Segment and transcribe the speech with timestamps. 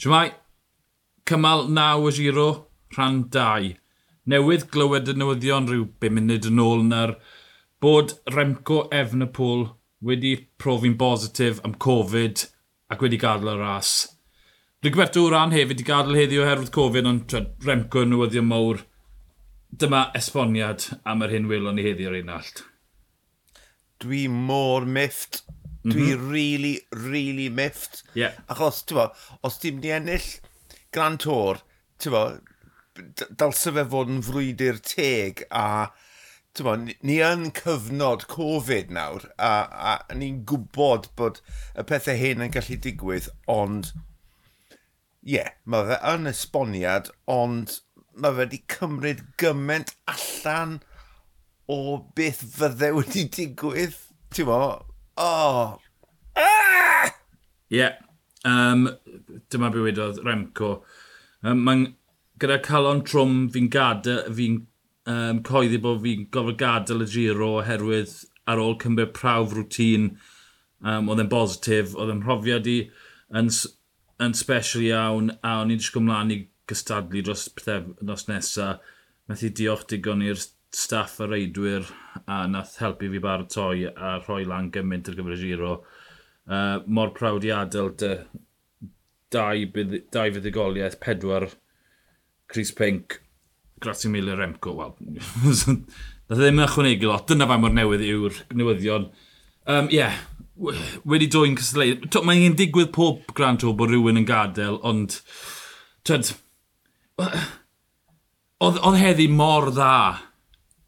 [0.00, 0.30] Siwmai,
[1.28, 2.44] cymal naw y giro,
[2.94, 3.74] rhan 2.
[4.32, 7.12] Newydd glywed y newyddion rhyw 5 munud yn ôl na'r
[7.84, 9.66] bod Remco Efnapol
[10.08, 10.30] wedi
[10.64, 12.46] profi'n bositif am Covid
[12.96, 13.92] ac wedi gadw y ras.
[14.80, 18.80] Rigoberto Wran hefyd wedi gadw heddi oherwydd Covid, ond twed, Remco yn newyddion mawr.
[19.68, 22.64] Dyma esboniad am yr hyn welon ni heddi o'r un allt.
[24.00, 25.42] Dwi mor mifft
[25.84, 26.30] dwi mm -hmm.
[26.32, 28.02] really, really miffed.
[28.14, 28.36] Yeah.
[28.48, 29.08] Achos, ti'n bo,
[29.42, 30.30] os ti'n mynd i ennill
[30.92, 31.62] Grand Tour,
[31.98, 32.24] ti'n bo,
[33.38, 35.66] dalsa fe fod yn frwydi'r teg a
[36.56, 36.74] ti'n bo,
[37.06, 41.40] ni yn cyfnod Covid nawr a, a, a ni'n gwybod bod
[41.78, 47.78] y pethau hyn yn gallu digwydd, ond ie, yeah, mae fe yn esboniad, ond
[48.20, 50.78] mae fe wedi cymryd gymaint allan
[51.70, 51.80] o
[52.18, 53.96] beth fydde wedi digwydd,
[54.34, 54.60] ti'n bo,
[55.16, 55.78] Oh!
[56.36, 57.10] Ah!
[57.70, 57.78] Ie.
[57.78, 57.94] Yeah.
[58.44, 58.88] Um,
[59.50, 60.82] dyma be wedodd Remco.
[61.44, 61.86] Um, Mae'n
[62.40, 64.60] gyda calon trwm fi'n gadael, fi'n
[65.12, 68.14] um, coeddi bod fi'n gofod gadael y giro oherwydd
[68.48, 72.78] ar ôl cymryd prawf rŵtîn um, oedd e'n bositif, oedd e'n mhrofiad i
[73.36, 73.52] yn,
[74.24, 78.80] yn special iawn a o'n i'n disgwyl mlaen i gystadlu dros pethau nos nesaf.
[79.28, 80.40] Methu diolch digon i'r
[80.72, 81.86] staff a reidwyr
[82.26, 85.72] a nath helpu fi baratoi a rhoi lan gymaint ar gyfer y giro.
[86.50, 88.12] Uh, mor prawd i adael dy
[89.30, 89.64] dau,
[90.14, 91.48] dau fuddigoliaeth, pedwar,
[92.50, 93.20] Chris Pink,
[93.80, 94.74] Gratimilio Remco.
[94.78, 94.94] Wel,
[96.30, 97.26] nath e ddim yn ychwanegu lot.
[97.30, 99.08] Dyna fa mor newydd yw'r newyddion.
[99.10, 100.18] Ie, um, yeah,
[101.08, 102.06] wedi dwy'n cysleid.
[102.26, 105.20] Mae hyn digwydd pob gran to bod rhywun yn gadael, ond...
[106.06, 106.30] Tyd,
[108.64, 110.29] oedd heddi mor dda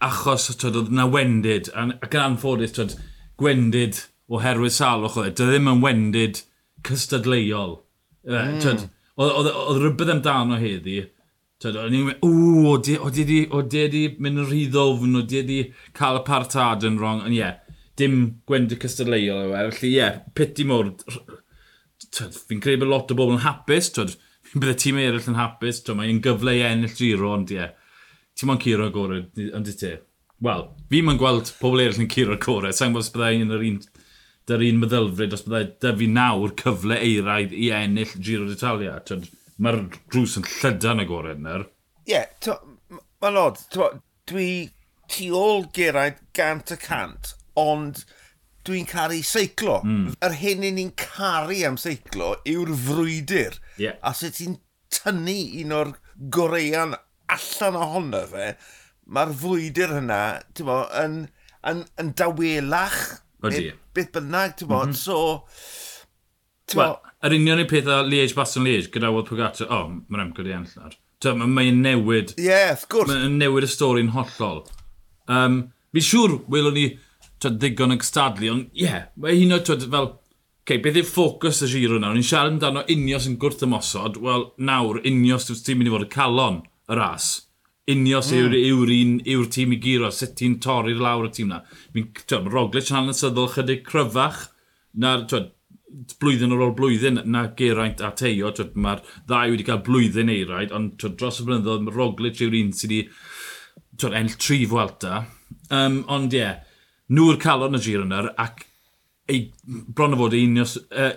[0.09, 2.97] achos twyd, oedd yna wendid, ac yn anffodus, twyd,
[3.41, 5.37] gwendid oherwydd salwch oedd, e.
[5.39, 6.43] dy e ddim yn wendid
[6.87, 7.79] cystadleuol.
[8.29, 8.61] Mm.
[8.63, 8.87] Twyd,
[9.23, 11.03] oedd rhywbeth amdano heddi,
[11.63, 15.59] Tyd, o'n i'n mynd, ww, o di wedi mynd yn rhy ddofn, o di wedi
[15.95, 17.61] cael y partad yn wrong, ond ie, yeah,
[17.99, 18.17] dim
[18.51, 20.91] gwendy cystadleuol yw e, felly ie, yeah, piti mor,
[22.09, 24.17] fi'n credu bod lot o bobl yn hapus, tyd,
[24.57, 27.77] bydde tîm eraill yn hapus, tyd, mae'n gyfle i ennill giro, ond ie, yeah,
[28.39, 29.21] ti'n mo'n curo gore,
[29.53, 29.93] ond di ti?
[30.43, 33.67] Wel, fi ma'n gweld pobl eraill yn curo gore, sa'n gwybod os byddai yn yr
[33.69, 33.79] un,
[34.51, 38.99] dy'r un meddylfryd, os byddai dy fi nawr cyfle eiraidd i ennill Giro d'Italia.
[39.63, 41.61] Mae'r drws yn llydan y gorau yna.
[42.09, 42.59] Ie, yeah,
[43.23, 43.61] mae'n od.
[44.31, 44.49] dwi
[45.13, 48.03] tu ôl geraint gant y cant, ond
[48.67, 49.81] dwi'n caru seiclo.
[49.85, 50.13] Mm.
[50.23, 53.59] Yr hyn i ni'n caru am seiclo yw'r frwydr.
[53.83, 53.99] Yeah.
[54.03, 54.59] A sut ti'n
[54.93, 55.95] tynnu un o'r
[56.33, 56.97] goreian
[57.35, 58.49] allan ohono fe,
[59.13, 60.23] mae'r fwydyr hynna,
[60.57, 61.21] ti'n bo, yn,
[61.69, 63.01] yn, yn dawelach.
[63.43, 63.73] Ydy.
[63.97, 64.99] Beth bynnag, ti'n bo, mm -hmm.
[64.99, 66.79] so...
[66.79, 66.95] Wel,
[67.27, 70.49] yr union i peth o Liege Baston Liege gyda Wodd Pogacar, o, oh, mae'n emgyd
[70.53, 72.33] i enll Mae'n mae newid...
[72.35, 73.13] Ie, yeah, of course.
[73.13, 74.65] Mae'n newid y stori'n hollol.
[75.31, 75.61] Um,
[75.95, 76.87] fi siŵr welwn ni
[77.43, 80.09] twyd, ddigon yn gystadlu, ond ie, yeah, mae hyn o twyd, fel,
[80.65, 82.17] okay, beth yw'r ffocws y giro nawr?
[82.19, 86.11] Ni'n siarad amdano unios yn gwrth ymosod, wel nawr unios ti'n mynd i fod y
[86.13, 86.61] calon
[86.93, 87.33] y ras.
[87.91, 88.55] Unios mm.
[88.61, 91.63] yw'r un, yw'r tîm i giro, sut ti'n torri'r lawr y tîm na.
[91.97, 92.13] Mi'n
[92.53, 94.45] Roglic yn hanesyddol chydig cryfach
[94.93, 95.27] na'r
[96.23, 98.53] blwyddyn ar ôl blwyddyn na Geraint a Teo.
[98.75, 102.75] Mae'r ddau wedi cael blwyddyn eiraid, ond twyd, dros y blynyddoedd mae Roglic yw'r un
[102.77, 105.25] sydd wedi enll tri fwelta.
[105.73, 106.61] Um, ond ie, yeah,
[107.13, 108.65] nhw'r calon y giro yna ac
[109.31, 111.13] ei, bron o fod unios, uh,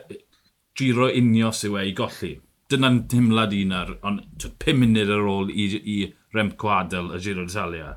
[0.77, 2.35] giro unios yw e i golli
[2.71, 5.97] dyna'n hymlad un ar, ond 5 munud ar ôl i, i
[6.35, 7.95] Remco Adel y Giro d'Italia.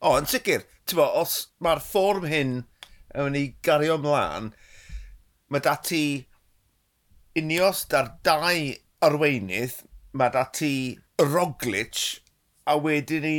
[0.00, 0.66] O, yn sicr.
[0.94, 4.52] Bo, os mae'r ffordd hyn yn mynd i gario ymlaen,
[5.52, 6.02] mae dati
[7.36, 8.62] unios dar dau
[9.04, 9.74] arweinydd,
[10.16, 10.72] mae dati
[11.20, 12.22] Roglic,
[12.68, 13.38] a wedyn ni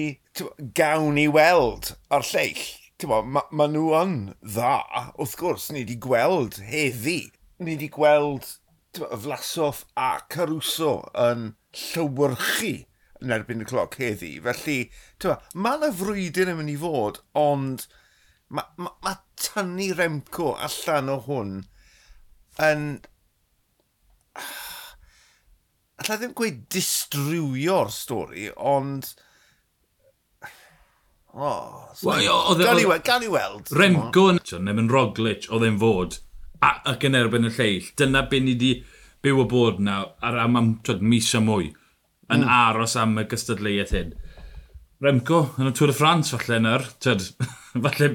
[0.77, 2.65] gawn i weld ar lleill.
[3.09, 4.73] Maen ma, ma nhw yn dda,
[5.15, 7.21] wrth gwrs, ni wedi gweld heddi.
[7.61, 8.57] Ni wedi gweld
[8.99, 12.75] Flasoff a Caruso yn llywyrchu
[13.19, 14.35] yn erbyn y cloc heddi.
[14.43, 14.77] Felly,
[15.19, 17.85] tywa, mae yna frwydr yn mynd i fod, ond
[18.49, 21.55] mae ma, ma tynnu Remco allan o hwn
[22.65, 22.85] yn...
[25.99, 29.09] Alla ddim gweud distrywio'r stori, ond...
[31.29, 32.07] Oh, so...
[32.09, 33.73] well, gan, i weld, gan i weld.
[33.75, 34.39] Remco yn...
[34.41, 34.63] Oh.
[34.63, 36.21] Neu yn Roglic, oedd e'n fod,
[36.65, 37.91] ac yn erbyn y lleill.
[37.99, 38.71] Dyna be ni wedi
[39.25, 41.71] byw o bod na ar am, am twyd, mis a mwy
[42.29, 42.51] yn mm.
[42.53, 44.13] aros am y gystadleuaeth hyn.
[45.03, 47.23] Remco, yn y Tŵr y Ffrans, falle yna'r, tyd,
[47.85, 48.09] falle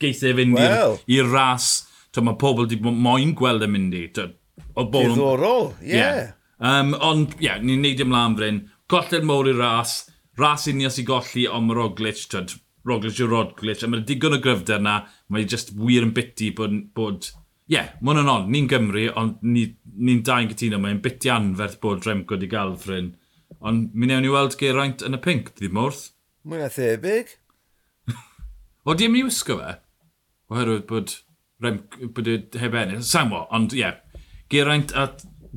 [0.00, 0.98] geithio fynd well.
[1.10, 1.70] i'r ras,
[2.12, 4.04] tyd, mae pobl wedi moyn gweld yn mynd i.
[4.12, 5.94] Diddorol, ie.
[5.94, 6.20] Yeah.
[6.20, 6.34] yeah.
[6.58, 8.62] Um, ond, ie, yeah, ni'n neud ymlaen fryn.
[8.90, 9.98] Colled mowr i'r ras,
[10.38, 12.54] ras union i golli ond mae Roglic, tyd,
[12.88, 15.00] Roglic yw Roglic, a mae'n digon o gryfder yna,
[15.32, 17.32] mae'n just wir yn biti bod, bod
[17.68, 18.46] Ie, yeah, mae hwnna'n on.
[18.48, 19.62] Ni'n Gymru, ond ni'n ni,
[20.08, 20.78] ni dau'n gytuno.
[20.80, 23.10] Mae'n biti anferth bod Remco di Galfrin.
[23.60, 26.06] Ond mi newn ni weld Geraint yn y pink, di mwrth.
[26.48, 27.34] Mwy na thebyg.
[28.88, 29.74] o, di mynd i wisgo fe?
[30.48, 31.12] Oherwydd bod
[31.60, 33.04] Remco, bod e heb ennill.
[33.04, 33.82] Sa'n mo, ond ie.
[33.82, 34.24] Yeah.
[34.48, 35.04] Geraint a,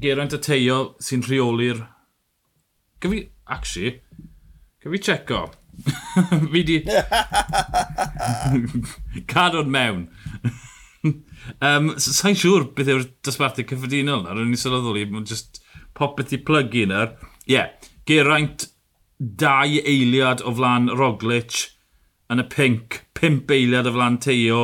[0.04, 1.80] Geraint a teio sy'n rheoli'r...
[3.02, 4.02] Gyfi, actually,
[4.84, 5.46] gyfi checo.
[6.52, 6.82] fi di...
[9.32, 10.04] Cadw'n mewn.
[11.68, 15.62] um, Sa'n siŵr beth yw'r dosbarthu cyffredinol na, rwy'n sylweddol i, mae'n just
[15.98, 17.16] popeth i plygu nawr.
[17.48, 17.72] Ie, yeah,
[18.10, 18.68] Geraint,
[19.22, 21.68] dau eiliad o flan Roglic
[22.32, 24.62] yn y pink, pimp eiliad o flan Teo,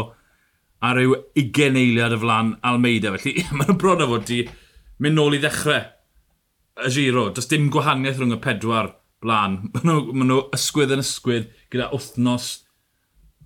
[0.81, 3.13] a rhyw 20 eiliad o flan Almeida.
[3.17, 4.43] Felly mae'n bron o fod i
[5.03, 5.83] mynd nôl i ddechrau
[6.85, 7.27] y giro.
[7.33, 8.93] Does dim gwahaniaeth rhwng y pedwar
[9.23, 9.59] blaen.
[9.73, 12.49] Maen nhw, ma nhw ysgwydd yn ysgwydd gyda wythnos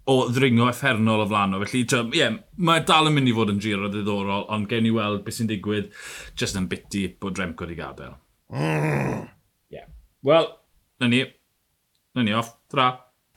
[0.10, 1.62] o ddringo effernol o flan o.
[1.66, 4.94] Felly, ie, yeah, mae dal yn mynd i fod yn giro ddiddorol, ond gen i
[4.96, 5.92] weld beth sy'n digwydd
[6.40, 8.18] jyst yn biti bod Remco wedi gadael.
[8.52, 9.28] Mm.
[9.74, 9.88] Yeah.
[10.28, 10.50] Wel,
[11.00, 11.24] na ni.
[12.16, 12.56] Na ni off.
[12.72, 12.90] Tra.